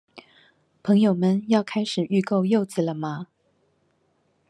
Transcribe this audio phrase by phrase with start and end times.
[0.81, 3.27] 朋友們要開始預購柚子了嗎？